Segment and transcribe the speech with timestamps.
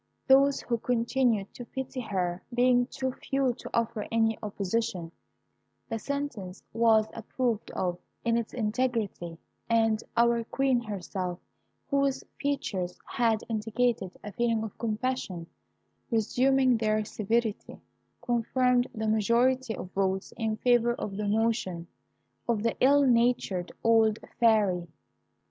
[0.25, 5.11] Those who continued to pity her being too few to offer any opposition,
[5.89, 9.37] the sentence was approved of in its integrity;
[9.69, 11.37] and our Queen herself,
[11.87, 15.45] whose features had indicated a feeling of compassion,
[16.09, 17.79] resuming their severity,
[18.23, 21.85] confirmed the majority of votes in favour of the motion
[22.49, 24.87] of the ill natured old Fairy.